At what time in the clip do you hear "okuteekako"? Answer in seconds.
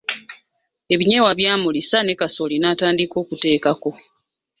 3.23-3.91